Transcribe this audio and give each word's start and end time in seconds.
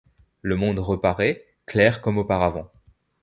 Le 0.41 0.55
monde 0.55 0.79
reparaît, 0.79 1.45
clair 1.67 2.01
comme 2.01 2.17
auparavant; 2.17 2.71